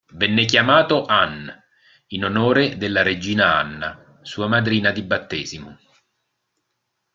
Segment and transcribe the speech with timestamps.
[0.13, 1.65] Venne chiamato Anne,
[2.07, 5.77] in onore della regina Anna, sua madrina di battesimo.